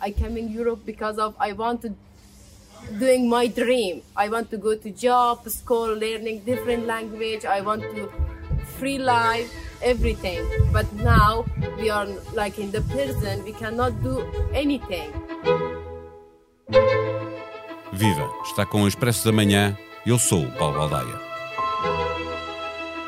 I 0.00 0.10
came 0.10 0.36
in 0.36 0.50
Europe 0.50 0.80
because 0.86 1.18
of 1.18 1.34
I 1.38 1.52
want 1.52 1.82
to 1.82 1.94
doing 2.98 3.28
my 3.28 3.46
dream. 3.46 4.02
I 4.16 4.28
want 4.28 4.50
to 4.50 4.56
go 4.56 4.74
to 4.74 4.90
job, 4.90 5.48
school, 5.48 5.94
learning 5.94 6.40
different 6.44 6.86
language. 6.86 7.44
I 7.44 7.60
want 7.60 7.82
to 7.82 8.08
free 8.78 8.98
life, 8.98 9.52
everything. 9.82 10.40
But 10.72 10.90
now 10.94 11.44
we 11.76 11.90
are 11.90 12.06
like 12.32 12.58
in 12.58 12.70
the 12.70 12.80
prison. 12.82 13.44
We 13.44 13.52
cannot 13.52 14.02
do 14.02 14.24
anything. 14.54 15.12
Viva! 17.92 18.30
Está 18.44 18.64
com 18.64 18.82
o 18.82 18.88
Expresso 18.88 19.24
da 19.24 19.32
Manhã. 19.32 19.76
Eu 20.06 20.18
sou 20.18 20.50
Paulo 20.52 20.78
Baldaia. 20.78 21.29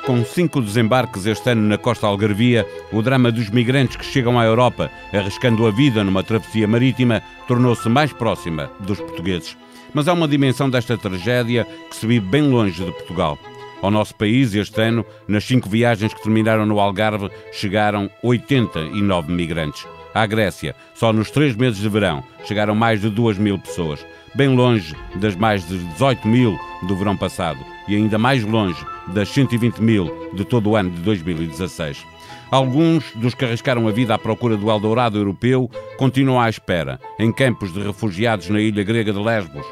Com 0.05 0.25
cinco 0.25 0.61
desembarques 0.61 1.27
este 1.27 1.51
ano 1.51 1.63
na 1.63 1.79
costa 1.79 2.09
algarvia, 2.09 2.67
o 2.93 3.01
drama 3.01 3.31
dos 3.31 3.49
migrantes 3.51 3.95
que 3.95 4.05
chegam 4.05 4.37
à 4.37 4.45
Europa, 4.45 4.91
arriscando 5.13 5.65
a 5.65 5.71
vida 5.71 6.03
numa 6.03 6.25
travessia 6.25 6.67
marítima, 6.67 7.23
tornou-se 7.47 7.89
mais 7.89 8.13
próxima 8.13 8.69
dos 8.81 8.99
portugueses. 8.99 9.57
Mas 9.95 10.09
há 10.09 10.13
uma 10.13 10.27
dimensão 10.27 10.69
desta 10.69 10.99
tragédia 10.99 11.65
que 11.89 11.95
se 11.95 12.05
vive 12.05 12.27
bem 12.27 12.43
longe 12.43 12.85
de 12.85 12.91
Portugal. 12.91 13.39
Ao 13.81 13.93
nosso 13.93 14.13
país, 14.17 14.53
este 14.55 14.81
ano, 14.81 15.07
nas 15.29 15.45
cinco 15.45 15.69
viagens 15.69 16.13
que 16.13 16.23
terminaram 16.23 16.67
no 16.67 16.81
Algarve, 16.81 17.31
chegaram 17.53 18.11
89 18.25 19.31
migrantes. 19.31 19.87
À 20.13 20.27
Grécia, 20.27 20.75
só 20.95 21.13
nos 21.13 21.31
três 21.31 21.55
meses 21.55 21.79
de 21.81 21.89
verão, 21.89 22.25
chegaram 22.45 22.75
mais 22.75 23.01
de 23.01 23.09
2 23.09 23.39
mil 23.39 23.57
pessoas 23.57 24.05
bem 24.35 24.49
longe 24.49 24.97
das 25.17 25.37
mais 25.37 25.67
de 25.67 25.79
18 25.79 26.27
mil 26.27 26.59
do 26.83 26.97
verão 26.97 27.17
passado 27.17 27.72
e 27.89 27.97
ainda 27.97 28.19
mais 28.19 28.45
longe 28.45 28.85
das 29.09 29.29
120 29.31 29.79
mil 29.79 30.31
de 30.35 30.45
todo 30.45 30.71
o 30.71 30.77
ano 30.77 30.91
de 30.91 31.01
2016. 31.01 32.05
Alguns 32.51 33.13
dos 33.15 33.35
que 33.35 33.45
arriscaram 33.45 33.89
a 33.89 33.93
vida 33.93 34.15
à 34.15 34.19
procura 34.19 34.57
do 34.57 34.71
Eldorado 34.71 35.17
europeu 35.17 35.71
continuam 35.97 36.41
à 36.41 36.51
espera, 36.51 37.01
em 37.19 37.33
campos 37.33 37.73
de 37.73 37.81
refugiados 37.81 38.49
na 38.51 38.61
ilha 38.61 38.85
grega 38.85 39.13
de 39.13 39.19
Lesbos, 39.19 39.67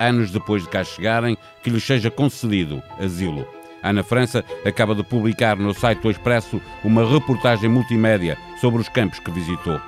anos 0.00 0.30
depois 0.30 0.64
de 0.64 0.68
cá 0.68 0.82
chegarem, 0.82 1.38
que 1.62 1.70
lhes 1.70 1.84
seja 1.84 2.10
concedido 2.10 2.82
asilo. 2.98 3.46
Ana 3.84 4.02
França 4.02 4.44
acaba 4.64 4.94
de 4.94 5.04
publicar 5.04 5.56
no 5.56 5.74
site 5.74 6.00
do 6.00 6.10
Expresso 6.10 6.60
uma 6.82 7.06
reportagem 7.06 7.68
multimédia 7.68 8.36
sobre 8.60 8.80
os 8.80 8.88
campos 8.88 9.18
que 9.18 9.30
visitou. 9.30 9.78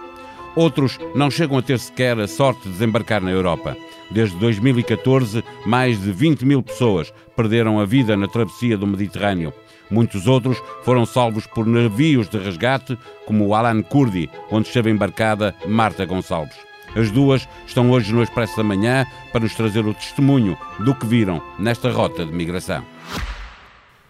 Outros 0.54 0.98
não 1.14 1.30
chegam 1.30 1.58
a 1.58 1.62
ter 1.62 1.78
sequer 1.78 2.18
a 2.18 2.28
sorte 2.28 2.62
de 2.62 2.70
desembarcar 2.70 3.22
na 3.22 3.30
Europa. 3.30 3.76
Desde 4.10 4.36
2014, 4.38 5.42
mais 5.64 6.00
de 6.00 6.12
20 6.12 6.44
mil 6.44 6.62
pessoas 6.62 7.12
perderam 7.34 7.80
a 7.80 7.84
vida 7.84 8.16
na 8.16 8.28
travessia 8.28 8.76
do 8.76 8.86
Mediterrâneo. 8.86 9.52
Muitos 9.90 10.26
outros 10.26 10.62
foram 10.82 11.06
salvos 11.06 11.46
por 11.46 11.66
navios 11.66 12.28
de 12.28 12.38
resgate, 12.38 12.98
como 13.26 13.46
o 13.46 13.54
Alan 13.54 13.82
Kurdi, 13.82 14.28
onde 14.50 14.68
esteve 14.68 14.90
embarcada 14.90 15.54
Marta 15.66 16.04
Gonçalves. 16.04 16.56
As 16.94 17.10
duas 17.10 17.46
estão 17.66 17.90
hoje 17.90 18.12
no 18.12 18.22
Expresso 18.22 18.56
da 18.56 18.62
Manhã 18.62 19.06
para 19.32 19.42
nos 19.42 19.54
trazer 19.54 19.86
o 19.86 19.94
testemunho 19.94 20.56
do 20.80 20.94
que 20.94 21.06
viram 21.06 21.42
nesta 21.58 21.90
rota 21.90 22.24
de 22.24 22.32
migração. 22.32 22.84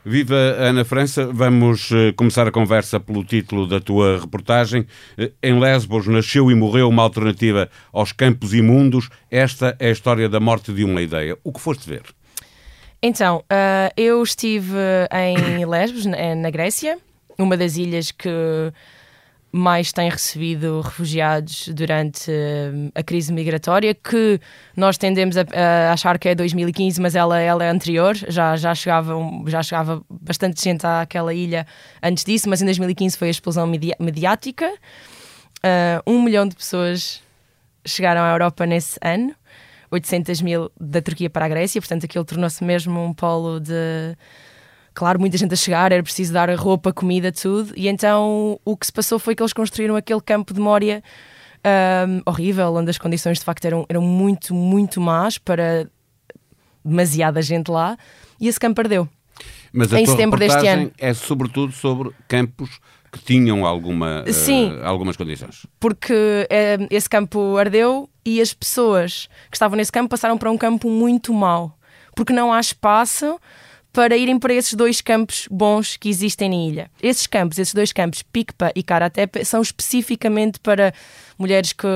Viva 0.08 0.36
Ana 0.36 0.84
França, 0.84 1.26
vamos 1.32 1.90
eh, 1.90 2.12
começar 2.12 2.46
a 2.46 2.52
conversa 2.52 3.00
pelo 3.00 3.24
título 3.24 3.66
da 3.66 3.80
tua 3.80 4.20
reportagem. 4.20 4.86
Eh, 5.18 5.32
em 5.42 5.58
Lesbos 5.58 6.06
nasceu 6.06 6.48
e 6.48 6.54
morreu 6.54 6.88
uma 6.88 7.02
alternativa 7.02 7.68
aos 7.92 8.12
campos 8.12 8.54
imundos. 8.54 9.08
Esta 9.28 9.76
é 9.80 9.88
a 9.88 9.90
história 9.90 10.28
da 10.28 10.38
morte 10.38 10.72
de 10.72 10.84
uma 10.84 11.02
ideia. 11.02 11.36
O 11.42 11.52
que 11.52 11.60
foste 11.60 11.88
ver? 11.88 12.04
Então, 13.02 13.38
uh, 13.38 13.92
eu 13.96 14.22
estive 14.22 14.76
em 15.10 15.66
Lesbos, 15.66 16.06
na 16.06 16.50
Grécia, 16.50 16.98
uma 17.36 17.56
das 17.56 17.76
ilhas 17.76 18.12
que 18.12 18.30
mais 19.56 19.90
tem 19.90 20.10
recebido 20.10 20.80
refugiados 20.82 21.68
durante 21.68 22.30
uh, 22.30 22.92
a 22.94 23.02
crise 23.02 23.32
migratória, 23.32 23.94
que 23.94 24.38
nós 24.76 24.98
tendemos 24.98 25.36
a, 25.36 25.40
a, 25.40 25.92
achar 25.92 26.18
que 26.18 26.28
é 26.28 26.34
2015, 26.34 27.00
mas 27.00 27.14
ela, 27.14 27.40
ela 27.40 27.64
é 27.64 27.70
anterior, 27.70 28.14
já, 28.14 28.56
já, 28.56 28.74
chegava, 28.74 29.14
já 29.46 29.62
chegava 29.62 30.02
bastante 30.10 30.62
gente 30.62 30.86
àquela 30.86 31.32
ilha 31.32 31.66
antes 32.02 32.24
disso, 32.24 32.48
mas 32.48 32.60
em 32.60 32.66
2015 32.66 33.16
foi 33.16 33.28
a 33.28 33.30
explosão 33.30 33.66
medi 33.66 33.92
mediática. 33.98 34.70
Uh, 35.58 36.02
um 36.06 36.22
milhão 36.22 36.46
de 36.46 36.54
pessoas 36.54 37.22
chegaram 37.84 38.20
à 38.20 38.32
Europa 38.32 38.66
nesse 38.66 38.98
ano, 39.02 39.34
800 39.90 40.42
mil 40.42 40.70
da 40.78 41.00
Turquia 41.00 41.30
para 41.30 41.46
a 41.46 41.48
Grécia, 41.48 41.80
portanto 41.80 42.04
aquilo 42.04 42.24
tornou-se 42.24 42.62
mesmo 42.62 43.02
um 43.02 43.14
polo 43.14 43.58
de 43.58 44.16
claro, 44.96 45.20
muita 45.20 45.36
gente 45.36 45.52
a 45.52 45.56
chegar, 45.56 45.92
era 45.92 46.02
preciso 46.02 46.32
dar 46.32 46.50
roupa, 46.56 46.90
comida, 46.90 47.30
tudo. 47.30 47.72
E 47.76 47.86
então 47.86 48.58
o 48.64 48.76
que 48.76 48.86
se 48.86 48.92
passou 48.92 49.18
foi 49.18 49.34
que 49.36 49.42
eles 49.42 49.52
construíram 49.52 49.94
aquele 49.94 50.22
campo 50.22 50.54
de 50.54 50.58
Mória 50.60 51.04
um, 52.08 52.22
horrível, 52.24 52.74
onde 52.74 52.90
as 52.90 52.96
condições 52.96 53.38
de 53.38 53.44
facto 53.44 53.64
eram, 53.66 53.84
eram 53.90 54.00
muito, 54.00 54.54
muito 54.54 54.98
más 54.98 55.36
para 55.36 55.86
demasiada 56.82 57.42
gente 57.42 57.70
lá. 57.70 57.98
E 58.40 58.48
esse 58.48 58.58
campo 58.58 58.80
ardeu. 58.80 59.06
Mas 59.70 59.92
a 59.92 60.00
em 60.00 60.06
setembro 60.06 60.38
deste 60.38 60.66
ano. 60.66 60.90
É 60.96 61.12
sobretudo 61.12 61.72
sobre 61.72 62.10
campos 62.26 62.80
que 63.12 63.18
tinham 63.22 63.66
alguma, 63.66 64.24
Sim, 64.32 64.72
uh, 64.72 64.86
algumas 64.86 65.16
condições. 65.16 65.66
Porque 65.78 66.14
uh, 66.14 66.86
esse 66.90 67.08
campo 67.08 67.58
ardeu 67.58 68.08
e 68.24 68.40
as 68.40 68.54
pessoas 68.54 69.28
que 69.50 69.56
estavam 69.56 69.76
nesse 69.76 69.92
campo 69.92 70.08
passaram 70.08 70.38
para 70.38 70.50
um 70.50 70.56
campo 70.56 70.88
muito 70.88 71.34
mau. 71.34 71.76
Porque 72.14 72.32
não 72.32 72.50
há 72.50 72.58
espaço 72.58 73.38
para 73.96 74.14
irem 74.14 74.38
para 74.38 74.52
esses 74.52 74.74
dois 74.74 75.00
campos 75.00 75.48
bons 75.50 75.96
que 75.96 76.10
existem 76.10 76.50
na 76.50 76.56
ilha. 76.56 76.90
Esses 77.02 77.26
campos, 77.26 77.58
esses 77.58 77.72
dois 77.72 77.94
campos, 77.94 78.20
Picpa 78.20 78.70
e 78.76 78.82
Karatepe, 78.82 79.42
são 79.42 79.62
especificamente 79.62 80.60
para 80.60 80.92
mulheres 81.38 81.72
que 81.72 81.88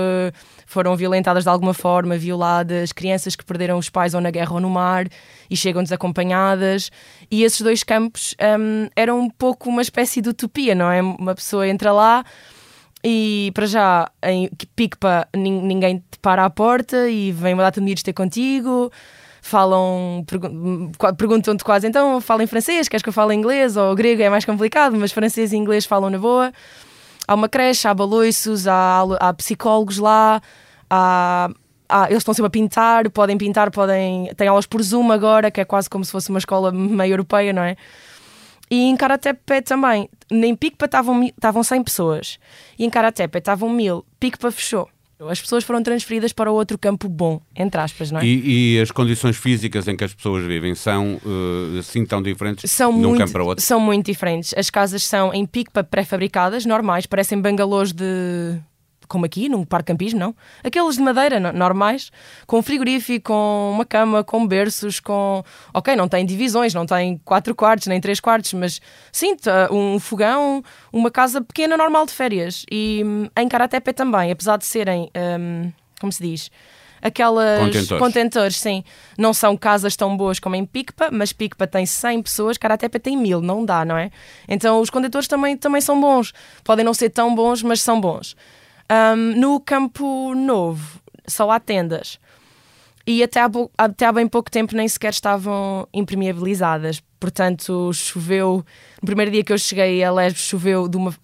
foram 0.65 0.97
violentadas 0.97 1.44
de 1.44 1.50
alguma 1.50 1.75
forma, 1.75 2.16
violadas, 2.16 2.91
crianças 2.91 3.37
que 3.37 3.44
perderam 3.44 3.77
os 3.77 3.91
pais 3.91 4.15
ou 4.15 4.21
na 4.22 4.31
guerra 4.31 4.55
ou 4.55 4.60
no 4.60 4.71
mar 4.71 5.09
e 5.50 5.55
chegam 5.55 5.83
desacompanhadas. 5.83 6.91
E 7.31 7.44
esses 7.44 7.60
dois 7.60 7.84
campos 7.84 8.34
um, 8.59 8.89
eram 8.97 9.21
um 9.21 9.28
pouco 9.28 9.69
uma 9.69 9.83
espécie 9.83 10.22
de 10.22 10.31
utopia, 10.31 10.75
não 10.75 10.91
é? 10.91 11.03
Uma 11.03 11.34
pessoa 11.34 11.69
entra 11.69 11.93
lá 11.93 12.25
e 13.05 13.53
para 13.53 13.66
já 13.66 14.10
em 14.25 14.49
Picpa 14.75 15.28
ninguém 15.37 15.99
te 15.99 16.19
para 16.22 16.47
à 16.47 16.49
porta 16.49 17.10
e 17.10 17.31
vem 17.31 17.53
uma 17.53 17.62
data 17.62 17.78
de 17.78 18.03
ter 18.03 18.15
contigo 18.15 18.91
falam, 19.43 20.25
perguntam-te 21.17 21.65
quase, 21.65 21.87
então 21.87 22.21
fala 22.21 22.43
em 22.43 22.47
francês, 22.47 22.89
queres 22.89 23.03
que 23.03 23.09
eu 23.09 23.12
fale 23.12 23.34
inglês? 23.34 23.77
Ou 23.77 23.95
grego 23.95 24.23
é 24.23 24.31
mais 24.31 24.45
complicado, 24.45 24.97
mas 24.97 25.12
francês 25.12 25.53
e 25.53 25.56
inglês 25.56 25.87
falam 25.87 26.11
na 26.11 26.19
boa. 26.19 26.53
Há 27.27 27.34
uma 27.34 27.49
creche, 27.49 27.87
há 27.87 27.95
baloiços, 27.95 28.67
há, 28.67 29.03
há 29.21 29.33
psicólogos 29.34 29.99
lá, 29.99 30.41
há, 30.89 31.49
há, 31.89 32.06
eles 32.06 32.19
estão 32.19 32.34
sempre 32.34 32.49
a 32.49 32.51
pintar, 32.51 33.09
podem 33.11 33.39
pintar, 33.39 33.71
podem. 33.71 34.33
Têm 34.37 34.49
aulas 34.49 34.67
por 34.67 34.83
Zoom 34.83 35.12
agora, 35.12 35.51
que 35.51 35.61
é 35.61 35.65
quase 35.65 35.89
como 35.89 36.05
se 36.05 36.11
fosse 36.11 36.28
uma 36.31 36.39
escola 36.39 36.72
meio 36.72 37.12
europeia, 37.12 37.53
não 37.53 37.62
é? 37.62 37.77
E 38.71 38.84
em 38.84 38.97
Karatepe 38.97 39.62
também. 39.62 40.09
Nem 40.31 40.55
Picpa 40.55 40.87
estavam 40.87 41.62
100 41.62 41.83
pessoas. 41.83 42.39
E 42.78 42.84
em 42.84 42.91
Karatepe 42.91 43.39
estavam 43.39 43.69
mil. 43.69 44.05
Picpa 44.21 44.51
fechou. 44.53 44.89
As 45.28 45.41
pessoas 45.41 45.64
foram 45.64 45.82
transferidas 45.82 46.32
para 46.32 46.50
outro 46.50 46.78
campo 46.78 47.08
bom, 47.08 47.41
entre 47.54 47.81
aspas, 47.81 48.10
não 48.10 48.20
é? 48.20 48.25
E, 48.25 48.76
e 48.76 48.81
as 48.81 48.91
condições 48.91 49.36
físicas 49.36 49.86
em 49.86 49.97
que 49.97 50.04
as 50.04 50.14
pessoas 50.14 50.44
vivem 50.44 50.75
são 50.75 51.20
uh, 51.25 51.78
assim 51.78 52.06
tão 52.06 52.22
diferentes 52.22 52.70
são 52.70 52.91
de 52.92 52.98
um 52.98 53.08
muito, 53.10 53.19
campo 53.19 53.32
para 53.32 53.44
outro? 53.44 53.64
São 53.64 53.78
muito 53.78 54.06
diferentes. 54.06 54.54
As 54.56 54.70
casas 54.70 55.03
são 55.03 55.32
em 55.34 55.44
pica 55.44 55.84
pré-fabricadas, 55.84 56.64
normais, 56.64 57.06
parecem 57.06 57.41
bangalôs 57.41 57.92
de 57.92 58.59
como 59.10 59.26
aqui, 59.26 59.48
num 59.48 59.65
parque 59.65 59.88
campismo, 59.88 60.21
não. 60.21 60.34
Aqueles 60.62 60.94
de 60.94 61.03
madeira, 61.03 61.41
normais, 61.53 62.12
com 62.47 62.62
frigorífico, 62.62 63.32
com 63.32 63.72
uma 63.75 63.84
cama, 63.84 64.22
com 64.22 64.47
berços, 64.47 65.00
com. 65.00 65.43
Ok, 65.75 65.97
não 65.97 66.09
tem 66.09 66.25
divisões, 66.25 66.72
não 66.72 66.87
tem 66.87 67.21
quatro 67.25 67.54
quartos, 67.54 67.88
nem 67.88 68.00
três 68.00 68.21
quartos, 68.21 68.53
mas 68.54 68.81
sim, 69.10 69.37
um 69.71 69.98
fogão, 69.98 70.62
uma 70.93 71.10
casa 71.10 71.43
pequena, 71.43 71.76
normal 71.76 72.06
de 72.06 72.12
férias. 72.12 72.65
E 72.71 73.03
hum, 73.04 73.28
em 73.37 73.48
Karatepe 73.48 73.93
também, 73.93 74.31
apesar 74.31 74.56
de 74.56 74.65
serem. 74.65 75.10
Um, 75.16 75.72
como 76.00 76.12
se 76.12 76.22
diz? 76.22 76.50
aquelas 77.03 77.60
contentores. 77.60 77.98
contentores. 77.98 78.57
sim. 78.57 78.84
Não 79.16 79.33
são 79.33 79.57
casas 79.57 79.97
tão 79.97 80.16
boas 80.16 80.39
como 80.39 80.54
em 80.54 80.65
Picpa, 80.65 81.09
mas 81.10 81.33
Picpa 81.33 81.66
tem 81.66 81.86
100 81.86 82.22
pessoas, 82.22 82.59
Karatepe 82.59 82.98
tem 82.98 83.16
1000, 83.16 83.41
não 83.41 83.65
dá, 83.65 83.84
não 83.84 83.97
é? 83.97 84.10
Então 84.48 84.80
os 84.80 84.91
contentores 84.91 85.27
também, 85.27 85.57
também 85.57 85.80
são 85.80 86.01
bons. 86.01 86.33
Podem 86.62 86.84
não 86.84 86.95
ser 86.95 87.10
tão 87.10 87.34
bons, 87.34 87.62
mas 87.62 87.80
são 87.80 88.01
bons. 88.01 88.36
Um, 88.91 89.39
no 89.39 89.60
Campo 89.60 90.34
Novo 90.34 91.01
só 91.27 91.48
há 91.51 91.60
tendas. 91.60 92.19
E 93.07 93.22
até 93.22 93.41
há, 93.41 93.51
até 93.78 94.07
há 94.07 94.13
bem 94.13 94.27
pouco 94.27 94.51
tempo 94.51 94.75
nem 94.75 94.89
sequer 94.89 95.13
estavam 95.13 95.87
impermeabilizadas. 95.92 97.03
Portanto, 97.19 97.92
choveu. 97.92 98.65
No 99.01 99.07
primeiro 99.07 99.31
dia 99.31 99.45
que 99.45 99.53
eu 99.53 99.59
cheguei 99.59 100.03
a 100.03 100.13
Lesbos, 100.13 100.42
choveu 100.42 100.89
de 100.89 100.97
uma, 100.97 101.15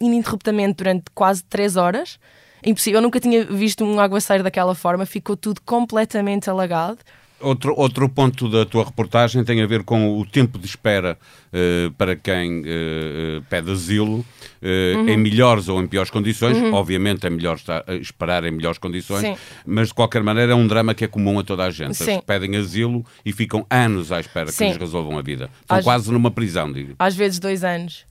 ininterruptamente 0.00 0.74
durante 0.78 1.04
quase 1.14 1.42
3 1.44 1.76
horas. 1.76 2.18
Impossível. 2.64 2.98
Eu 2.98 3.02
nunca 3.02 3.20
tinha 3.20 3.44
visto 3.44 3.84
um 3.84 4.00
aguaceiro 4.00 4.44
daquela 4.44 4.74
forma. 4.74 5.06
Ficou 5.06 5.36
tudo 5.36 5.60
completamente 5.62 6.48
alagado. 6.48 6.98
Outro, 7.40 7.74
outro 7.76 8.08
ponto 8.08 8.48
da 8.48 8.64
tua 8.64 8.84
reportagem 8.84 9.44
tem 9.44 9.60
a 9.60 9.66
ver 9.66 9.82
com 9.82 10.18
o 10.18 10.24
tempo 10.24 10.58
de 10.58 10.66
espera 10.66 11.18
uh, 11.52 11.90
para 11.92 12.16
quem 12.16 12.60
uh, 12.60 13.42
pede 13.50 13.70
asilo, 13.70 14.20
uh, 14.20 14.98
uhum. 14.98 15.08
em 15.08 15.16
melhores 15.16 15.68
ou 15.68 15.82
em 15.82 15.86
piores 15.86 16.10
condições. 16.10 16.56
Uhum. 16.56 16.72
Obviamente 16.72 17.26
é 17.26 17.30
melhor 17.30 17.56
estar, 17.56 17.84
esperar 18.00 18.44
em 18.44 18.50
melhores 18.50 18.78
condições, 18.78 19.22
Sim. 19.22 19.36
mas 19.66 19.88
de 19.88 19.94
qualquer 19.94 20.22
maneira 20.22 20.52
é 20.52 20.54
um 20.54 20.66
drama 20.66 20.94
que 20.94 21.04
é 21.04 21.08
comum 21.08 21.38
a 21.38 21.44
toda 21.44 21.64
a 21.64 21.70
gente. 21.70 21.94
Sim. 21.96 22.12
Eles 22.12 22.24
pedem 22.24 22.56
asilo 22.56 23.04
e 23.24 23.32
ficam 23.32 23.66
anos 23.68 24.10
à 24.10 24.20
espera 24.20 24.50
Sim. 24.50 24.56
que 24.56 24.70
lhes 24.70 24.76
resolvam 24.76 25.18
a 25.18 25.22
vida. 25.22 25.50
Estão 25.60 25.78
Às, 25.78 25.84
quase 25.84 26.10
numa 26.12 26.30
prisão, 26.30 26.72
digo. 26.72 26.94
Às 26.98 27.14
vezes 27.14 27.38
dois 27.38 27.62
anos, 27.62 28.06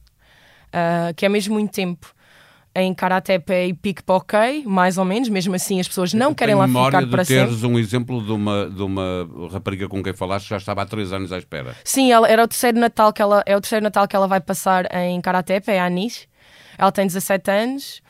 que 1.16 1.26
é 1.26 1.30
mesmo 1.30 1.56
muito 1.56 1.72
tempo 1.72 2.14
em 2.76 2.94
Karatepe 2.94 3.54
e 3.54 3.74
Pickpocket, 3.74 4.66
mais 4.66 4.98
ou 4.98 5.06
menos, 5.06 5.30
mesmo 5.30 5.54
assim 5.54 5.80
as 5.80 5.88
pessoas 5.88 6.14
não 6.14 6.34
querem 6.34 6.56
lá 6.56 6.68
ficar 6.68 7.08
para 7.08 7.24
sempre. 7.24 7.46
teres 7.46 7.64
um 7.64 7.78
exemplo 7.78 8.22
de 8.22 8.32
uma, 8.32 8.70
de 8.70 8.82
uma 8.82 9.30
rapariga 9.52 9.88
com 9.88 10.02
quem 10.02 10.14
falaste 10.14 10.46
que 10.46 10.50
já 10.50 10.58
estava 10.58 10.82
há 10.82 10.86
três 10.86 11.14
anos 11.14 11.32
à 11.32 11.38
espera. 11.38 11.76
Sim, 11.84 12.12
ela, 12.12 12.28
era 12.28 12.44
o 12.44 12.48
terceiro 12.48 12.80
Natal 12.80 13.14
que 13.14 13.22
ela, 13.22 13.44
é 13.46 13.56
o 13.56 13.62
terceiro 13.62 13.84
Natal 13.84 14.08
que 14.08 14.16
ela 14.16 14.28
vai 14.28 14.42
passar 14.42 14.88
em 14.96 15.22
Karatepe, 15.22 15.72
é 15.72 15.80
a 15.80 15.86
Anis. 15.86 16.28
Ela 16.78 16.92
tem 16.92 17.06
17 17.06 17.52
anos 17.52 18.02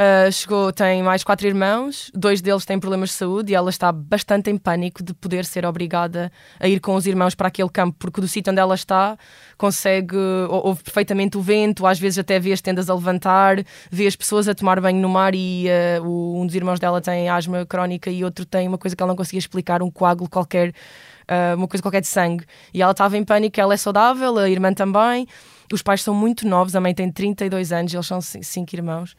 Uh, 0.00 0.32
chegou, 0.32 0.72
tem 0.72 1.02
mais 1.02 1.22
quatro 1.22 1.46
irmãos, 1.46 2.10
dois 2.14 2.40
deles 2.40 2.64
têm 2.64 2.80
problemas 2.80 3.10
de 3.10 3.16
saúde 3.16 3.52
e 3.52 3.54
ela 3.54 3.68
está 3.68 3.92
bastante 3.92 4.48
em 4.48 4.56
pânico 4.56 5.02
de 5.02 5.12
poder 5.12 5.44
ser 5.44 5.66
obrigada 5.66 6.32
a 6.58 6.66
ir 6.66 6.80
com 6.80 6.94
os 6.94 7.06
irmãos 7.06 7.34
para 7.34 7.48
aquele 7.48 7.68
campo, 7.68 7.98
porque 7.98 8.18
do 8.18 8.26
sítio 8.26 8.50
onde 8.50 8.62
ela 8.62 8.74
está 8.74 9.18
consegue, 9.58 10.16
ouve 10.48 10.82
perfeitamente 10.82 11.36
o 11.36 11.42
vento, 11.42 11.86
às 11.86 11.98
vezes 11.98 12.18
até 12.18 12.40
vê 12.40 12.50
as 12.50 12.62
tendas 12.62 12.88
a 12.88 12.94
levantar, 12.94 13.62
vê 13.90 14.06
as 14.06 14.16
pessoas 14.16 14.48
a 14.48 14.54
tomar 14.54 14.80
banho 14.80 14.98
no 15.02 15.08
mar 15.10 15.34
e 15.34 15.66
uh, 16.00 16.40
um 16.40 16.46
dos 16.46 16.54
irmãos 16.54 16.80
dela 16.80 17.02
tem 17.02 17.28
asma 17.28 17.66
crónica 17.66 18.10
e 18.10 18.24
outro 18.24 18.46
tem 18.46 18.66
uma 18.66 18.78
coisa 18.78 18.96
que 18.96 19.02
ela 19.02 19.10
não 19.10 19.16
conseguia 19.16 19.40
explicar, 19.40 19.82
um 19.82 19.90
coágulo 19.90 20.30
qualquer, 20.30 20.70
uh, 20.70 21.56
uma 21.58 21.68
coisa 21.68 21.82
qualquer 21.82 22.00
de 22.00 22.08
sangue. 22.08 22.46
E 22.72 22.80
ela 22.80 22.92
estava 22.92 23.18
em 23.18 23.22
pânico, 23.22 23.60
ela 23.60 23.74
é 23.74 23.76
saudável, 23.76 24.38
a 24.38 24.48
irmã 24.48 24.72
também. 24.72 25.28
Os 25.70 25.82
pais 25.82 26.02
são 26.02 26.14
muito 26.14 26.48
novos, 26.48 26.74
a 26.74 26.80
mãe 26.80 26.94
tem 26.94 27.12
32 27.12 27.70
anos, 27.70 27.92
eles 27.92 28.06
são 28.06 28.18
cinco 28.22 28.74
irmãos. 28.74 29.14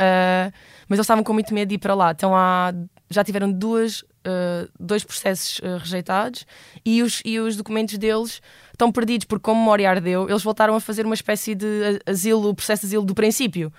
Uh, 0.00 0.52
mas 0.88 0.98
eles 0.98 1.04
estavam 1.04 1.24
com 1.24 1.32
muito 1.32 1.54
medo 1.54 1.68
de 1.68 1.76
ir 1.76 1.78
para 1.78 1.94
lá. 1.94 2.10
Então 2.10 2.34
há, 2.34 2.72
já 3.10 3.22
tiveram 3.22 3.50
duas, 3.50 4.02
uh, 4.02 4.68
dois 4.78 5.04
processos 5.04 5.58
uh, 5.58 5.78
rejeitados 5.78 6.46
e 6.84 7.02
os, 7.02 7.22
e 7.24 7.38
os 7.38 7.56
documentos 7.56 7.96
deles 7.98 8.42
estão 8.72 8.90
perdidos 8.90 9.26
porque, 9.26 9.42
como 9.42 9.60
memória 9.60 9.88
ardeu, 9.88 10.28
eles 10.28 10.42
voltaram 10.42 10.74
a 10.74 10.80
fazer 10.80 11.04
uma 11.04 11.14
espécie 11.14 11.54
de 11.54 12.00
asilo, 12.06 12.54
processo 12.54 12.82
de 12.82 12.88
asilo 12.88 13.04
do 13.04 13.14
princípio. 13.14 13.72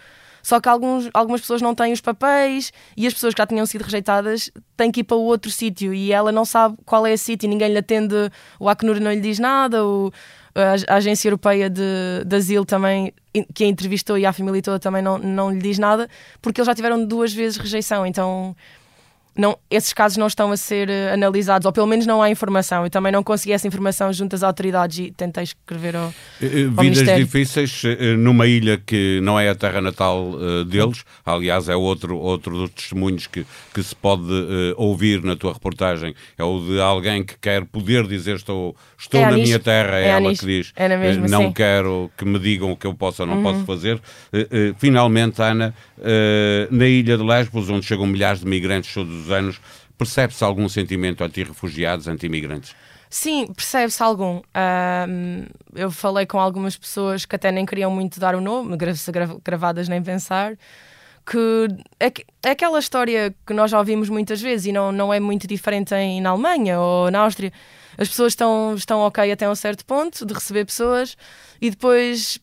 Só 0.44 0.60
que 0.60 0.68
alguns, 0.68 1.10
algumas 1.14 1.40
pessoas 1.40 1.62
não 1.62 1.74
têm 1.74 1.94
os 1.94 2.02
papéis 2.02 2.74
e 2.98 3.08
as 3.08 3.14
pessoas 3.14 3.34
que 3.34 3.42
já 3.42 3.48
tinham 3.48 3.66
sido 3.66 3.84
rejeitadas 3.84 4.52
têm 4.76 4.92
que 4.92 5.00
ir 5.00 5.04
para 5.06 5.16
outro 5.16 5.50
sítio 5.50 5.94
e 5.94 6.12
ela 6.12 6.34
não 6.34 6.44
sabe 6.44 6.76
qual 6.86 7.08
é 7.08 7.14
esse 7.14 7.24
sítio, 7.24 7.48
ninguém 7.48 7.72
lhe 7.72 7.78
atende, 7.78 8.30
o 8.60 8.68
Acnur 8.68 9.00
não 9.00 9.12
lhe 9.12 9.22
diz 9.22 9.40
nada, 9.40 9.86
o, 9.86 10.12
a, 10.56 10.96
Agência 10.96 11.28
Europeia 11.28 11.70
de, 11.70 12.24
de 12.26 12.36
Asilo 12.36 12.66
também, 12.66 13.14
que 13.54 13.64
a 13.64 13.68
entrevistou 13.68 14.18
e 14.18 14.26
a 14.26 14.34
família 14.34 14.62
toda 14.62 14.80
também 14.80 15.02
não, 15.02 15.18
não 15.18 15.52
lhe 15.52 15.60
diz 15.60 15.80
nada, 15.80 16.08
porque 16.42 16.62
eles 16.62 16.68
já 16.68 16.76
tiveram 16.76 17.06
duas 17.06 17.34
vezes 17.34 17.58
rejeição, 17.58 18.06
então 18.06 18.56
não, 19.36 19.58
esses 19.70 19.92
casos 19.94 20.18
não 20.18 20.28
estão 20.28 20.52
a 20.52 20.58
ser 20.58 20.90
uh, 20.90 21.14
analisados, 21.14 21.66
ou 21.66 21.72
pelo 21.72 21.88
menos 21.88 22.06
não 22.06 22.22
há 22.22 22.30
informação. 22.30 22.84
Eu 22.84 22.90
também 22.90 23.12
não 23.12 23.24
consegui 23.24 23.54
essa 23.54 23.68
informação 23.68 24.14
junto 24.14 24.36
às 24.36 24.44
autoridades 24.44 25.00
e 25.00 25.12
tentei 25.12 25.44
escrever 25.44 25.96
ao, 25.96 26.04
ao 26.04 26.12
Vidas 26.40 26.76
Ministério. 26.78 27.26
difíceis 27.26 27.84
numa 28.20 28.46
ilha 28.46 28.78
que 28.78 29.20
não 29.24 29.40
é 29.40 29.50
a 29.50 29.56
terra 29.56 29.82
natal 29.82 30.34
deles, 30.66 31.04
aliás, 31.26 31.68
é 31.68 31.76
outro, 31.76 32.18
outro 32.18 32.58
dos 32.58 32.70
testemunhos 32.72 33.28
que, 33.28 33.46
que 33.74 33.84
se 33.84 33.96
pode 33.96 34.24
ouvir 34.78 35.24
na 35.24 35.36
tua 35.36 35.54
reportagem, 35.54 36.14
é 36.38 36.44
o 36.44 36.60
de 36.60 36.80
alguém 36.80 37.24
que 37.24 37.38
quer 37.40 37.66
poder 37.66 38.08
dizer 38.08 38.36
estou, 38.36 38.76
estou 38.98 39.22
é 39.22 39.26
na 39.26 39.38
minha 39.38 39.60
terra, 39.60 39.98
é, 39.98 40.06
é 40.06 40.08
ela 40.10 40.34
que 40.34 40.46
diz 40.46 40.72
é 40.76 40.98
mesmo, 40.98 41.28
não 41.28 41.44
sim. 41.44 41.52
quero 41.52 42.12
que 42.18 42.26
me 42.26 42.40
digam 42.40 42.72
o 42.72 42.78
que 42.78 42.86
eu 42.86 42.94
posso 42.94 43.24
ou 43.24 43.28
não 43.28 43.38
uhum. 43.38 43.44
posso 43.44 43.66
fazer. 43.66 44.00
finalmente, 44.78 45.42
Ana, 45.42 45.74
na 46.70 46.86
ilha 46.86 47.18
de 47.18 47.24
Lesbos, 47.24 47.70
onde 47.70 47.86
chegam 47.86 48.06
milhares 48.06 48.42
de 48.42 48.48
migrantes 48.48 48.94
todos 48.94 49.23
os 49.24 49.32
anos, 49.32 49.62
percebe-se 49.98 50.44
algum 50.44 50.68
sentimento 50.70 51.24
anti-refugiados, 51.24 52.08
anti-imigrantes? 52.08 52.76
Sim, 53.10 53.46
percebe-se 53.54 54.02
algum. 54.02 54.42
Um, 55.08 55.46
eu 55.76 55.92
falei 55.92 56.26
com 56.26 56.40
algumas 56.40 56.76
pessoas 56.76 57.26
que 57.26 57.36
até 57.36 57.52
nem 57.52 57.64
queriam 57.64 57.92
muito 57.92 58.20
dar 58.20 58.34
o 58.34 58.42
nome, 58.42 58.76
gravadas 59.44 59.88
nem 59.88 60.02
pensar, 60.02 60.58
que 61.24 61.68
é, 62.00 62.12
aquela 62.50 62.80
história 62.80 63.34
que 63.46 63.54
nós 63.54 63.70
já 63.70 63.78
ouvimos 63.78 64.10
muitas 64.10 64.42
vezes 64.42 64.66
e 64.66 64.72
não, 64.72 64.92
não 64.92 65.14
é 65.14 65.20
muito 65.20 65.46
diferente 65.48 65.94
em, 65.94 66.22
na 66.22 66.32
Alemanha 66.32 66.80
ou 66.80 67.12
na 67.12 67.20
Áustria. 67.20 67.54
As 68.00 68.10
pessoas 68.10 68.34
estão, 68.34 68.74
estão 68.76 69.00
ok 69.02 69.32
até 69.32 69.48
um 69.48 69.54
certo 69.54 69.86
ponto 69.86 70.26
de 70.26 70.34
receber 70.34 70.66
pessoas 70.66 71.16
e 71.62 71.70
depois 71.70 72.40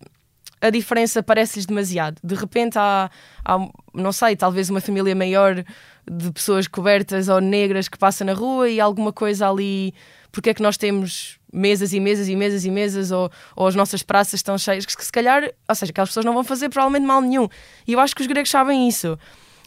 a 0.60 0.70
diferença 0.70 1.22
parece-lhes 1.22 1.66
demasiado. 1.66 2.18
De 2.22 2.34
repente 2.34 2.78
há, 2.78 3.10
há, 3.44 3.68
não 3.94 4.12
sei, 4.12 4.36
talvez 4.36 4.68
uma 4.68 4.80
família 4.80 5.14
maior 5.14 5.64
de 6.10 6.32
pessoas 6.32 6.66
cobertas 6.66 7.28
ou 7.28 7.40
negras 7.40 7.88
que 7.88 7.98
passa 7.98 8.24
na 8.24 8.32
rua 8.32 8.68
e 8.68 8.80
alguma 8.80 9.12
coisa 9.12 9.48
ali. 9.48 9.94
Porque 10.32 10.50
é 10.50 10.54
que 10.54 10.62
nós 10.62 10.76
temos 10.76 11.38
mesas 11.52 11.92
e 11.92 11.98
mesas 11.98 12.28
e 12.28 12.36
mesas 12.36 12.64
e 12.64 12.70
mesas 12.70 13.10
ou, 13.10 13.30
ou 13.56 13.66
as 13.66 13.74
nossas 13.74 14.02
praças 14.02 14.34
estão 14.34 14.56
cheias 14.56 14.86
que 14.86 15.04
se 15.04 15.10
calhar, 15.10 15.50
ou 15.68 15.74
seja, 15.74 15.90
aquelas 15.90 16.10
pessoas 16.10 16.24
não 16.24 16.34
vão 16.34 16.44
fazer 16.44 16.68
provavelmente 16.68 17.06
mal 17.06 17.20
nenhum. 17.20 17.48
E 17.86 17.92
eu 17.94 18.00
acho 18.00 18.14
que 18.14 18.22
os 18.22 18.28
gregos 18.28 18.50
sabem 18.50 18.88
isso. 18.88 19.18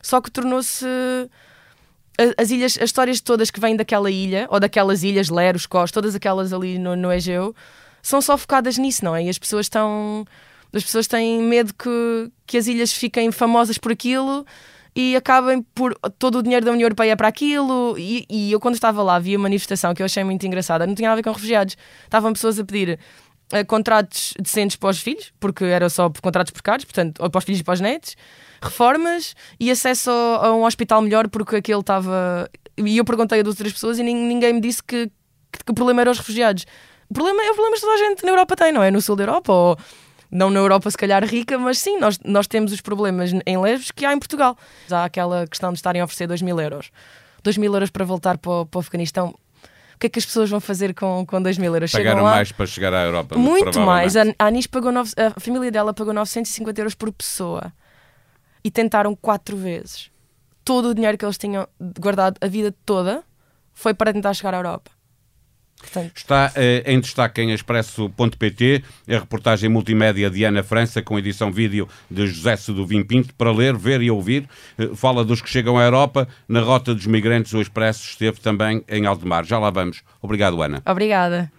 Só 0.01 0.22
que 0.22 0.30
tornou-se 0.30 0.86
as 2.38 2.51
ilhas, 2.51 2.78
as 2.78 2.86
histórias 2.86 3.19
todas 3.19 3.50
que 3.50 3.60
vêm 3.60 3.75
daquela 3.75 4.10
ilha, 4.10 4.48
ou 4.50 4.60
daquelas 4.60 5.04
ilhas, 5.04 5.30
Leros, 5.30 5.66
Kos, 5.66 5.92
todas 5.92 6.13
aquelas 6.13 6.54
ali 6.54 6.78
no, 6.78 6.95
no 6.95 7.12
Egeu, 7.12 7.56
são 8.01 8.22
só 8.22 8.38
focadas 8.38 8.78
nisso, 8.78 9.04
não 9.04 9.16
é? 9.16 9.24
E 9.24 9.30
as 9.30 9.40
pessoas 9.40 9.66
estão. 9.66 10.25
As 10.74 10.84
pessoas 10.84 11.08
têm 11.08 11.42
medo 11.42 11.74
que, 11.74 12.31
que 12.48 12.58
as 12.58 12.68
ilhas 12.68 12.92
fiquem 12.92 13.31
famosas 13.31 13.78
por 13.78 13.92
aquilo 13.92 14.46
e 14.96 15.16
acabem 15.16 15.62
por 15.74 15.96
todo 16.20 16.40
o 16.40 16.44
dinheiro 16.44 16.66
da 16.66 16.72
União 16.72 16.86
Europeia 16.86 17.16
para 17.18 17.28
aquilo. 17.28 17.96
E, 17.98 18.25
e 18.30 18.52
eu, 18.52 18.60
quando 18.60 18.75
estava 18.75 19.02
lá, 19.02 19.18
vi 19.20 19.36
uma 19.36 19.44
manifestação 19.44 19.94
que 19.94 20.02
eu 20.02 20.06
achei 20.06 20.24
muito 20.24 20.46
engraçada. 20.46 20.86
Não 20.86 20.94
tinha 20.94 21.10
nada 21.10 21.14
a 21.14 21.22
ver 21.22 21.24
com 21.24 21.31
refugiados. 21.31 21.75
Estavam 22.04 22.34
pessoas 22.34 22.60
a 22.60 22.66
pedir 22.66 23.00
uh, 23.54 23.66
contratos 23.66 24.34
decentes 24.40 24.75
para 24.75 24.90
os 24.90 25.00
filhos, 25.00 25.34
porque 25.40 25.64
era 25.64 25.90
só 25.90 26.12
contratos 26.22 26.52
precários, 26.52 26.86
portanto, 26.86 27.22
ou 27.22 27.30
para 27.30 27.40
os 27.40 27.46
filhos 27.46 27.62
e 27.62 27.64
para 27.64 27.74
os 27.74 27.81
netos, 27.81 28.16
reformas 28.62 29.36
e 29.60 29.72
acesso 29.72 30.12
a 30.12 30.54
um 30.54 30.64
hospital 30.64 31.02
melhor, 31.02 31.28
porque 31.28 31.56
aquele 31.56 31.80
estava. 31.80 32.50
E 32.78 32.98
eu 32.98 33.06
perguntei 33.06 33.40
a 33.40 33.44
duas 33.44 33.56
ou 33.56 33.58
três 33.58 33.74
pessoas 33.74 33.98
e 33.98 34.04
ninguém 34.04 34.54
me 34.54 34.62
disse 34.62 34.81
que, 34.84 35.08
que, 35.52 35.64
que 35.66 35.72
o 35.72 35.74
problema 35.74 36.02
era 36.02 36.12
os 36.12 36.18
refugiados. 36.19 36.66
O 37.10 37.14
problema 37.14 37.44
é 37.44 37.52
o 37.52 37.54
problema 37.54 37.76
que 37.76 37.81
toda 37.81 37.94
a 37.94 37.98
gente 37.98 38.24
na 38.24 38.31
Europa 38.31 38.56
tem, 38.56 38.72
não 38.72 38.81
é? 38.81 38.90
No 38.90 39.02
sul 39.02 39.16
da 39.16 39.24
Europa 39.24 39.54
ou 39.54 39.78
não 40.33 40.50
na 40.50 40.59
Europa 40.59 40.89
se 40.89 40.97
calhar 40.97 41.24
rica, 41.24 41.57
mas 41.59 41.77
sim, 41.77 42.00
nós, 42.00 42.19
nós 42.25 42.47
temos 42.47 42.74
os 42.74 42.81
problemas 42.81 43.31
em 43.45 43.57
Lesbos 43.57 43.91
que 43.91 44.03
há 44.03 44.13
em 44.13 44.19
Portugal. 44.19 44.57
Há 44.89 45.06
aquela 45.06 45.45
questão 45.47 45.71
de 45.71 45.77
estarem 45.77 46.01
a 46.01 46.06
oferecer 46.06 46.27
2 46.27 46.41
mil 46.41 46.59
euros. 46.59 46.89
2 47.44 47.57
mil 47.57 47.71
euros 47.71 47.91
para 47.91 48.04
voltar 48.04 48.40
para 48.40 48.52
o, 48.52 48.66
para 48.66 48.80
o 48.80 48.81
Afeganistão. 48.81 49.35
O 49.95 49.99
que 49.99 50.07
é 50.07 50.09
que 50.09 50.18
as 50.18 50.25
pessoas 50.25 50.49
vão 50.49 50.59
fazer 50.59 50.94
com, 50.95 51.23
com 51.25 51.42
2 51.42 51.57
mil 51.59 51.73
euros? 51.73 51.92
Pagaram 51.92 52.23
mais 52.23 52.52
para 52.52 52.66
chegar 52.66 52.94
à 52.94 53.04
Europa. 53.04 53.37
Muito 53.37 53.80
mais. 53.80 54.18
A, 54.18 54.23
a 54.40 54.47
Anis 54.47 54.66
pagou, 54.66 54.92
nove, 54.92 55.11
a 55.16 55.40
família 55.40 55.71
dela 55.71 55.94
pagou 55.94 56.13
950 56.13 56.81
euros 56.81 56.95
por 56.95 57.11
pessoa. 57.11 57.71
E 58.63 58.71
tentaram 58.71 59.16
quatro 59.16 59.56
vezes. 59.56 60.09
Todo 60.66 60.90
o 60.90 60.95
dinheiro 60.95 61.18
que 61.18 61.25
eles 61.25 61.37
tinham 61.37 61.68
guardado 61.99 62.37
a 62.42 62.47
vida 62.47 62.73
toda 62.85 63.23
foi 63.71 63.94
para 63.94 64.11
tentar 64.11 64.33
chegar 64.33 64.56
à 64.56 64.57
Europa. 64.57 64.90
Portanto... 65.83 66.11
Está 66.16 66.52
eh, 66.56 66.83
em 66.85 66.99
destaque 66.99 67.42
em 67.42 67.52
expresso.pt 67.52 68.83
a 69.09 69.19
reportagem 69.19 69.69
multimédia 69.69 70.30
de 70.30 70.44
Ana 70.44 70.63
França 70.63 71.02
com 71.02 71.19
edição 71.19 71.52
vídeo 71.52 71.87
de 72.09 72.25
José 72.25 72.56
Seduvim 72.56 73.04
Pinto 73.04 73.33
para 73.35 73.52
ler, 73.52 73.75
ver 73.75 74.02
e 74.02 74.09
ouvir. 74.09 74.47
Eh, 74.78 74.90
fala 74.95 75.23
dos 75.25 75.42
que 75.42 75.49
chegam 75.49 75.78
à 75.78 75.83
Europa. 75.83 76.28
Na 76.47 76.61
rota 76.61 76.95
dos 76.95 77.06
migrantes, 77.06 77.54
o 77.54 77.61
Expresso 77.61 78.07
esteve 78.09 78.40
também 78.40 78.83
em 78.87 79.06
Aldemar. 79.06 79.45
Já 79.45 79.59
lá 79.59 79.69
vamos. 79.69 80.02
Obrigado, 80.21 80.61
Ana. 80.61 80.81
Obrigada. 80.85 81.52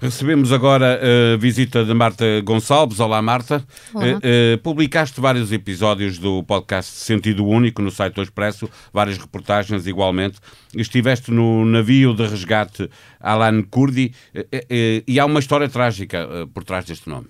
Recebemos 0.00 0.52
agora 0.52 1.00
a 1.34 1.36
visita 1.36 1.84
de 1.84 1.92
Marta 1.92 2.24
Gonçalves. 2.44 3.00
Olá, 3.00 3.20
Marta. 3.20 3.64
Olá. 3.92 4.06
Uh, 4.06 4.16
uh, 4.16 4.58
publicaste 4.62 5.20
vários 5.20 5.50
episódios 5.50 6.18
do 6.18 6.44
podcast 6.44 6.92
Sentido 6.92 7.44
Único 7.44 7.82
no 7.82 7.90
site 7.90 8.14
do 8.14 8.22
Expresso, 8.22 8.70
várias 8.92 9.18
reportagens 9.18 9.88
igualmente. 9.88 10.38
Estiveste 10.72 11.32
no 11.32 11.64
navio 11.64 12.14
de 12.14 12.24
resgate 12.24 12.88
Alan 13.18 13.60
Kurdi 13.64 14.14
uh, 14.36 15.04
e 15.04 15.18
há 15.18 15.26
uma 15.26 15.40
história 15.40 15.68
trágica 15.68 16.28
por 16.54 16.62
trás 16.62 16.84
deste 16.84 17.08
nome. 17.08 17.26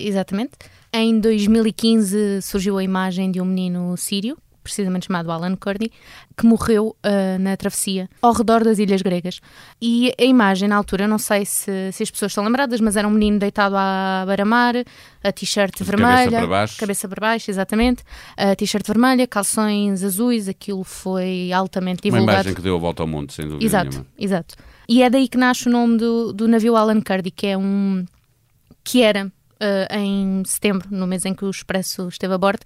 exatamente. 0.00 0.52
Em 0.92 1.20
2015 1.20 2.42
surgiu 2.42 2.78
a 2.78 2.82
imagem 2.82 3.30
de 3.30 3.40
um 3.40 3.44
menino 3.44 3.96
sírio 3.96 4.36
precisamente 4.62 5.06
chamado 5.06 5.30
Alan 5.30 5.56
Kurdi, 5.56 5.90
que 6.36 6.46
morreu 6.46 6.96
uh, 7.04 7.38
na 7.38 7.56
travessia 7.56 8.08
ao 8.20 8.32
redor 8.32 8.64
das 8.64 8.78
ilhas 8.78 9.02
gregas. 9.02 9.40
E 9.80 10.12
a 10.18 10.24
imagem 10.24 10.68
na 10.68 10.76
altura, 10.76 11.08
não 11.08 11.18
sei 11.18 11.44
se, 11.44 11.92
se 11.92 12.02
as 12.02 12.10
pessoas 12.10 12.32
estão 12.32 12.44
lembradas, 12.44 12.80
mas 12.80 12.96
era 12.96 13.06
um 13.06 13.10
menino 13.10 13.38
deitado 13.38 13.76
à 13.76 14.24
beira-mar, 14.26 14.74
a 15.22 15.32
t-shirt 15.32 15.82
vermelha, 15.82 16.24
cabeça 16.24 16.38
para 16.38 16.46
baixo, 16.46 16.78
cabeça 16.78 17.08
para 17.08 17.20
baixo 17.20 17.50
exatamente, 17.50 18.02
a 18.36 18.54
t-shirt 18.56 18.86
vermelha, 18.86 19.26
calções 19.26 20.02
azuis, 20.02 20.48
aquilo 20.48 20.84
foi 20.84 21.52
altamente 21.52 22.02
divulgado. 22.02 22.24
Uma 22.24 22.32
imagem 22.34 22.54
que 22.54 22.62
deu 22.62 22.76
a 22.76 22.78
volta 22.78 23.02
ao 23.02 23.06
mundo, 23.06 23.32
sem 23.32 23.46
dúvida 23.46 23.64
Exato, 23.64 23.90
nenhuma. 23.90 24.06
exato. 24.18 24.54
E 24.88 25.02
é 25.02 25.08
daí 25.08 25.28
que 25.28 25.38
nasce 25.38 25.68
o 25.68 25.70
nome 25.70 25.96
do, 25.96 26.32
do 26.32 26.48
navio 26.48 26.76
Alan 26.76 27.00
Kurdi, 27.00 27.30
que 27.30 27.46
é 27.46 27.56
um 27.56 28.04
que 28.84 29.00
era 29.02 29.26
uh, 29.26 29.96
em 29.96 30.42
setembro, 30.44 30.88
no 30.90 31.06
mês 31.06 31.24
em 31.24 31.34
que 31.34 31.44
o 31.44 31.50
Expresso 31.50 32.08
esteve 32.08 32.34
a 32.34 32.38
bordo, 32.38 32.62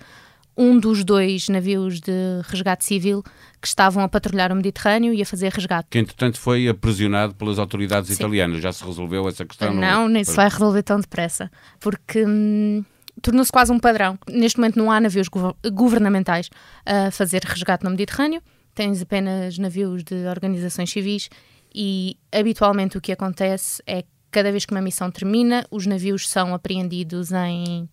um 0.56 0.78
dos 0.78 1.04
dois 1.04 1.48
navios 1.48 2.00
de 2.00 2.12
resgate 2.48 2.84
civil 2.84 3.22
que 3.60 3.66
estavam 3.66 4.02
a 4.02 4.08
patrulhar 4.08 4.50
o 4.50 4.56
Mediterrâneo 4.56 5.12
e 5.12 5.20
a 5.20 5.26
fazer 5.26 5.52
resgate. 5.52 5.88
Que 5.90 5.98
entretanto 5.98 6.40
foi 6.40 6.68
aprisionado 6.68 7.34
pelas 7.34 7.58
autoridades 7.58 8.08
Sim. 8.08 8.14
italianas. 8.14 8.62
Já 8.62 8.72
se 8.72 8.84
resolveu 8.84 9.28
essa 9.28 9.44
questão? 9.44 9.74
Não, 9.74 9.80
não 9.80 10.08
nem 10.08 10.24
se 10.24 10.34
vai 10.34 10.48
resolver 10.48 10.82
tão 10.82 10.98
depressa, 10.98 11.50
porque 11.78 12.24
hum, 12.24 12.84
tornou-se 13.20 13.52
quase 13.52 13.72
um 13.72 13.78
padrão. 13.78 14.18
Neste 14.30 14.58
momento 14.58 14.78
não 14.78 14.90
há 14.90 15.00
navios 15.00 15.28
governamentais 15.72 16.48
a 16.84 17.10
fazer 17.10 17.42
resgate 17.44 17.84
no 17.84 17.90
Mediterrâneo, 17.90 18.42
tens 18.74 19.02
apenas 19.02 19.58
navios 19.58 20.02
de 20.02 20.26
organizações 20.26 20.90
civis 20.90 21.28
e 21.74 22.16
habitualmente 22.32 22.96
o 22.96 23.00
que 23.00 23.12
acontece 23.12 23.82
é 23.86 24.02
que 24.02 24.08
cada 24.30 24.50
vez 24.50 24.66
que 24.66 24.72
uma 24.72 24.82
missão 24.82 25.10
termina, 25.10 25.66
os 25.70 25.86
navios 25.86 26.28
são 26.28 26.54
apreendidos 26.54 27.32
em 27.32 27.88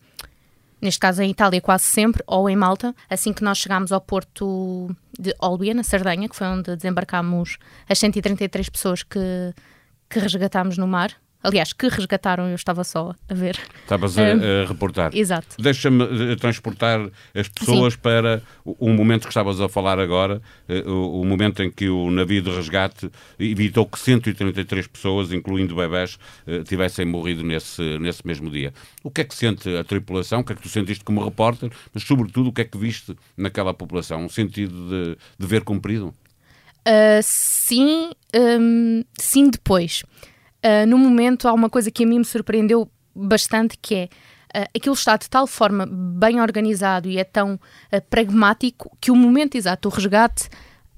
neste 0.84 1.00
caso 1.00 1.22
em 1.22 1.32
Itália 1.32 1.62
quase 1.62 1.86
sempre, 1.86 2.22
ou 2.28 2.50
em 2.50 2.56
Malta, 2.56 2.94
assim 3.10 3.32
que 3.32 3.44
nós 3.44 3.58
chegámos 3.58 3.92
ao 3.92 4.02
porto 4.02 4.94
de 5.18 5.34
Olbia, 5.40 5.74
na 5.74 5.84
Sardenha, 5.84 6.28
que 6.28 6.36
foi 6.36 6.48
onde 6.48 6.76
desembarcámos 6.76 7.58
as 7.88 7.98
133 7.98 8.70
pessoas 8.70 9.02
que, 9.02 9.54
que 10.10 10.20
resgatámos 10.20 10.78
no 10.78 10.88
mar, 10.88 11.12
Aliás, 11.44 11.74
que 11.74 11.90
resgataram, 11.90 12.48
eu 12.48 12.56
estava 12.56 12.86
só 12.86 13.14
a 13.28 13.34
ver. 13.34 13.60
Estavas 13.82 14.18
a, 14.18 14.22
a, 14.24 14.66
reportar. 14.66 15.12
Exato. 15.14 15.58
Deixa-me 15.60 16.32
eh, 16.32 16.36
transportar 16.38 17.02
as 17.36 17.50
pessoas 17.50 17.96
Sim. 17.96 18.00
para 18.02 18.42
o, 18.64 18.90
momento 18.90 19.24
que 19.24 19.28
estavas 19.28 19.60
a 19.60 19.68
falar 19.68 20.00
agora, 20.00 20.42
eh, 20.70 20.84
o, 20.88 21.26
momento 21.26 21.62
em 21.62 21.70
que 21.70 21.90
o 21.90 22.10
navio 22.10 22.42
de 22.42 22.50
resgate 22.50 23.12
evitou 23.38 23.86
que 23.86 24.00
133 24.00 24.88
pessoas, 24.88 25.34
incluindo 25.34 25.76
bebés, 25.76 26.18
eh, 26.48 26.64
tivessem 26.64 27.06
morrido 27.06 27.44
nesse, 27.44 27.82
nesse 28.00 28.26
mesmo 28.26 28.50
dia. 28.50 28.74
O 29.04 29.12
que 29.12 29.20
é 29.20 29.24
que 29.26 29.36
sente 29.36 29.68
a 29.76 29.84
tripulação? 29.84 30.40
O 30.40 30.44
que 30.46 30.54
é 30.54 30.56
que 30.56 30.62
tu 30.62 30.70
sentiste 30.70 31.04
como 31.04 31.22
repórter? 31.22 31.70
Mas, 31.94 32.04
sobretudo, 32.04 32.50
o 32.50 32.54
que 32.54 32.62
é 32.62 32.66
que 32.66 32.78
viste 32.78 33.18
naquela 33.36 33.74
população? 33.74 34.24
Um 34.24 34.30
sentido 34.30 34.88
de 34.88 35.18
dever 35.38 35.66
cumprido? 35.66 36.14
Uh, 36.88 37.22
sim, 37.22 38.12
um, 38.34 39.04
sim 39.18 39.50
depois. 39.50 40.04
Uh, 40.64 40.88
no 40.88 40.98
momento, 40.98 41.48
há 41.48 41.54
uma 41.54 41.70
coisa 41.70 41.92
que 41.92 42.04
a 42.04 42.08
mim 42.08 42.20
me 42.20 42.26
surpreendeu 42.26 42.90
bastante, 43.14 43.78
que 43.82 43.96
é 43.96 44.10
uh, 44.56 44.70
aquilo 44.76 44.96
está 44.96 45.18
de 45.18 45.30
tal 45.30 45.46
forma 45.46 45.86
bem 45.86 46.40
organizado 46.40 47.10
e 47.10 47.18
é 47.18 47.24
tão 47.24 47.56
uh, 47.56 48.02
pragmático 48.10 48.96
que 49.02 49.12
o 49.12 49.16
momento 49.16 49.56
exato 49.56 49.90
do 49.90 49.94
resgate, 49.94 50.50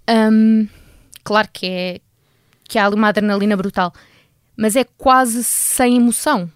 um, 0.07 0.67
claro 1.23 1.49
que 1.51 1.65
é 1.65 2.01
que 2.67 2.77
há 2.77 2.85
ali 2.85 2.95
uma 2.95 3.09
adrenalina 3.09 3.55
brutal, 3.57 3.93
mas 4.57 4.75
é 4.75 4.83
quase 4.83 5.43
sem 5.43 5.97
emoção. 5.97 6.49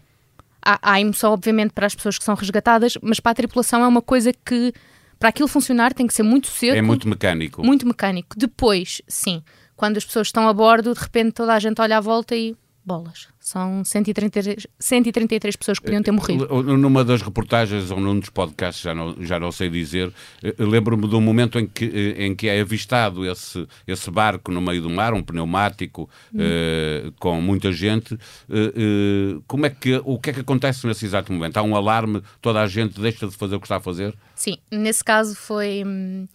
Há, 0.64 0.80
há 0.82 1.02
emoção, 1.02 1.32
obviamente, 1.32 1.72
para 1.72 1.88
as 1.88 1.96
pessoas 1.96 2.18
que 2.18 2.24
são 2.24 2.36
resgatadas, 2.36 2.98
mas 3.02 3.20
para 3.20 3.32
a 3.32 3.36
tripulação 3.36 3.84
é 3.84 3.88
uma 3.88 4.02
coisa 4.02 4.32
que, 4.34 4.74
para 5.18 5.30
aquilo 5.30 5.48
funcionar, 5.48 5.94
tem 5.94 6.06
que 6.06 6.14
ser 6.14 6.24
muito 6.24 6.48
cedo. 6.48 6.76
É 6.76 6.82
muito 6.82 7.08
mecânico. 7.08 7.64
Muito 7.64 7.88
mecânico. 7.88 8.38
Depois, 8.38 9.02
sim, 9.08 9.44
quando 9.76 9.98
as 9.98 10.06
pessoas 10.06 10.28
estão 10.28 10.48
a 10.48 10.54
bordo, 10.54 10.94
de 10.94 11.00
repente 11.00 11.34
toda 11.34 11.54
a 11.54 11.60
gente 11.60 11.80
olha 11.82 11.98
à 11.98 12.02
volta 12.02 12.36
e 12.36 12.56
bolas. 12.86 13.28
São 13.40 13.84
133, 13.84 14.68
133 14.80 15.56
pessoas 15.56 15.80
que 15.80 15.86
podiam 15.86 16.02
ter 16.02 16.12
morrido. 16.12 16.48
Numa 16.64 17.04
das 17.04 17.22
reportagens 17.22 17.92
ou 17.92 18.00
num 18.00 18.20
dos 18.20 18.30
podcasts, 18.30 18.84
já 18.84 18.94
não, 18.94 19.16
já 19.20 19.40
não 19.40 19.52
sei 19.52 19.70
dizer, 19.70 20.12
eh, 20.44 20.56
lembro-me 20.58 21.08
de 21.08 21.16
um 21.16 21.22
momento 21.22 21.60
em 21.60 21.68
que, 21.68 21.86
eh, 21.86 22.26
em 22.26 22.36
que 22.36 22.48
é 22.48 22.60
avistado 22.60 23.26
esse, 23.26 23.68
esse 23.88 24.10
barco 24.12 24.52
no 24.52 24.62
meio 24.62 24.82
do 24.82 24.90
mar, 24.90 25.14
um 25.14 25.22
pneumático 25.22 26.10
hum. 26.34 26.40
uh, 26.40 27.12
com 27.20 27.42
muita 27.42 27.72
gente. 27.72 28.14
Uh, 28.14 29.42
como 29.48 29.66
é 29.66 29.70
que, 29.70 30.02
o 30.04 30.20
que 30.20 30.32
é 30.32 30.34
que 30.34 30.40
acontece 30.42 30.86
nesse 30.88 31.06
exato 31.06 31.32
momento? 31.32 31.58
Há 31.58 31.64
um 31.64 31.76
alarme, 31.76 32.22
toda 32.42 32.62
a 32.62 32.68
gente 32.68 33.00
deixa 33.00 33.28
de 33.28 33.36
fazer 33.36 33.56
o 33.56 33.60
que 33.60 33.66
está 33.66 33.78
a 33.78 33.82
fazer? 33.82 34.16
Sim, 34.36 34.58
nesse 34.72 35.04
caso 35.04 35.36
foi. 35.36 35.84
Hum, 35.86 36.28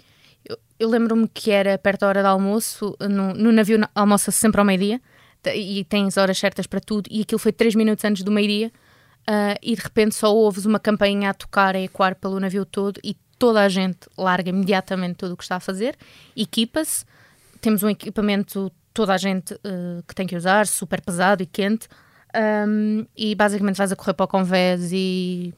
eu, 0.49 0.59
eu 0.79 0.89
lembro-me 0.89 1.29
que 1.29 1.51
era 1.51 1.79
perto 1.79 2.01
da 2.01 2.09
hora 2.09 2.23
do 2.23 2.29
almoço, 2.29 2.97
no, 3.01 3.35
no 3.35 3.53
navio 3.53 3.81
almoça-se 3.95 4.39
sempre 4.39 4.61
ao 4.61 4.65
meio-dia 4.65 5.01
e 5.51 5.85
tens 5.85 6.17
horas 6.17 6.39
certas 6.39 6.67
para 6.67 6.81
tudo, 6.81 7.09
e 7.11 7.23
aquilo 7.23 7.39
foi 7.39 7.53
3 7.53 7.75
minutos 7.75 8.05
antes 8.05 8.23
do 8.23 8.31
meio-dia, 8.31 8.73
uh, 9.29 9.59
e 9.63 9.75
de 9.75 9.83
repente 9.83 10.15
só 10.15 10.35
ouves 10.35 10.65
uma 10.65 10.79
campainha 10.79 11.31
a 11.31 11.35
tocar, 11.35 11.75
a 11.75 11.81
ecoar 11.81 12.15
pelo 12.17 12.39
navio 12.39 12.65
todo, 12.65 13.01
e 13.03 13.17
toda 13.39 13.63
a 13.63 13.69
gente 13.69 14.01
larga 14.17 14.51
imediatamente 14.51 15.17
tudo 15.17 15.35
o 15.35 15.37
que 15.37 15.43
está 15.43 15.57
a 15.57 15.61
fazer, 15.61 15.97
equipa-se, 16.37 17.05
temos 17.61 17.83
um 17.83 17.89
equipamento, 17.89 18.71
toda 18.93 19.15
a 19.15 19.19
gente 19.19 19.55
uh, 19.55 20.03
que 20.07 20.15
tem 20.15 20.27
que 20.27 20.37
usar, 20.37 20.67
super 20.67 21.01
pesado 21.01 21.43
e 21.43 21.47
quente, 21.47 21.89
um, 22.69 23.07
e 23.17 23.35
basicamente 23.35 23.77
vais 23.77 23.93
a 23.93 23.97
correr 23.97 24.15
para 24.15 24.25
o 24.25 24.29
convés 24.29 24.91
e 24.93 25.55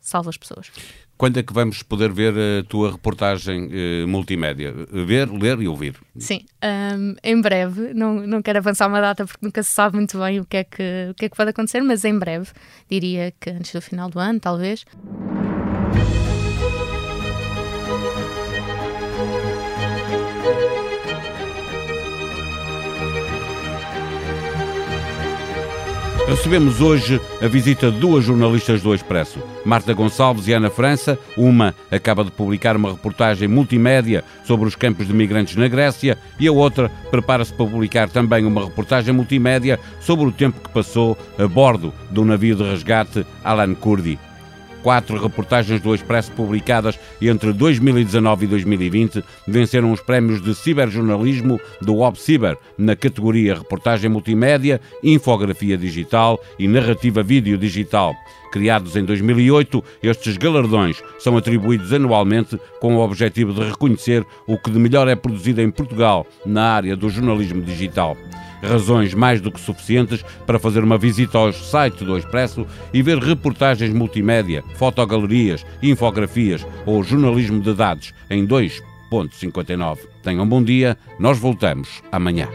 salva 0.00 0.30
as 0.30 0.36
pessoas. 0.36 0.70
Quando 1.16 1.38
é 1.38 1.42
que 1.42 1.52
vamos 1.52 1.82
poder 1.82 2.12
ver 2.12 2.34
a 2.34 2.64
tua 2.64 2.92
reportagem 2.92 3.66
uh, 3.66 4.08
multimédia? 4.08 4.74
Ver, 4.90 5.30
ler 5.30 5.58
e 5.60 5.68
ouvir? 5.68 5.96
Sim, 6.18 6.44
um, 6.62 7.14
em 7.22 7.40
breve. 7.40 7.94
Não, 7.94 8.14
não 8.26 8.42
quero 8.42 8.58
avançar 8.58 8.86
uma 8.86 9.00
data 9.00 9.24
porque 9.24 9.44
nunca 9.44 9.62
se 9.62 9.70
sabe 9.70 9.96
muito 9.96 10.18
bem 10.18 10.40
o 10.40 10.44
que, 10.44 10.58
é 10.58 10.64
que, 10.64 11.08
o 11.10 11.14
que 11.14 11.24
é 11.24 11.28
que 11.28 11.36
pode 11.36 11.50
acontecer, 11.50 11.80
mas 11.80 12.04
em 12.04 12.18
breve. 12.18 12.50
Diria 12.90 13.32
que 13.40 13.50
antes 13.50 13.72
do 13.72 13.80
final 13.80 14.10
do 14.10 14.18
ano, 14.18 14.38
talvez. 14.38 14.84
Recebemos 26.28 26.80
hoje 26.80 27.20
a 27.40 27.46
visita 27.46 27.88
de 27.88 28.00
duas 28.00 28.24
jornalistas 28.24 28.82
do 28.82 28.92
Expresso, 28.92 29.38
Marta 29.64 29.94
Gonçalves 29.94 30.48
e 30.48 30.52
Ana 30.52 30.68
França. 30.68 31.16
Uma 31.36 31.72
acaba 31.88 32.24
de 32.24 32.32
publicar 32.32 32.76
uma 32.76 32.90
reportagem 32.90 33.46
multimédia 33.46 34.24
sobre 34.44 34.66
os 34.66 34.74
campos 34.74 35.06
de 35.06 35.14
migrantes 35.14 35.54
na 35.54 35.68
Grécia 35.68 36.18
e 36.40 36.48
a 36.48 36.52
outra 36.52 36.90
prepara-se 37.12 37.52
para 37.52 37.66
publicar 37.66 38.08
também 38.08 38.44
uma 38.44 38.64
reportagem 38.64 39.14
multimédia 39.14 39.78
sobre 40.00 40.26
o 40.26 40.32
tempo 40.32 40.60
que 40.60 40.74
passou 40.74 41.16
a 41.38 41.46
bordo 41.46 41.94
do 42.10 42.24
navio 42.24 42.56
de 42.56 42.64
resgate 42.64 43.24
Alan 43.44 43.74
Kurdi 43.76 44.18
quatro 44.86 45.20
reportagens 45.20 45.80
do 45.80 45.92
Expresso 45.92 46.30
publicadas 46.30 46.96
entre 47.20 47.52
2019 47.52 48.44
e 48.44 48.48
2020 48.48 49.24
venceram 49.44 49.90
os 49.90 50.00
prémios 50.00 50.40
de 50.40 50.54
ciberjornalismo 50.54 51.60
do 51.82 51.98
ObCiber 51.98 52.56
na 52.78 52.94
categoria 52.94 53.56
Reportagem 53.56 54.08
Multimédia, 54.08 54.80
Infografia 55.02 55.76
Digital 55.76 56.40
e 56.56 56.68
Narrativa 56.68 57.20
Vídeo 57.20 57.58
Digital. 57.58 58.14
Criados 58.52 58.94
em 58.94 59.04
2008, 59.04 59.82
estes 60.04 60.36
galardões 60.36 61.02
são 61.18 61.36
atribuídos 61.36 61.92
anualmente 61.92 62.56
com 62.80 62.94
o 62.94 63.00
objetivo 63.00 63.52
de 63.52 63.68
reconhecer 63.68 64.24
o 64.46 64.56
que 64.56 64.70
de 64.70 64.78
melhor 64.78 65.08
é 65.08 65.16
produzido 65.16 65.60
em 65.60 65.68
Portugal 65.68 66.24
na 66.46 66.62
área 66.62 66.94
do 66.94 67.10
jornalismo 67.10 67.60
digital 67.60 68.16
razões 68.62 69.14
mais 69.14 69.40
do 69.40 69.50
que 69.50 69.60
suficientes 69.60 70.24
para 70.46 70.58
fazer 70.58 70.82
uma 70.82 70.98
visita 70.98 71.38
ao 71.38 71.52
site 71.52 72.04
do 72.04 72.16
Expresso 72.16 72.66
e 72.92 73.02
ver 73.02 73.18
reportagens 73.18 73.92
multimédia, 73.92 74.62
fotogalerias, 74.76 75.64
infografias 75.82 76.66
ou 76.84 77.02
jornalismo 77.02 77.60
de 77.60 77.74
dados 77.74 78.12
em 78.30 78.46
2.59. 78.46 79.98
Tenham 80.22 80.44
um 80.44 80.48
bom 80.48 80.62
dia, 80.62 80.96
nós 81.18 81.38
voltamos 81.38 82.02
amanhã. 82.10 82.48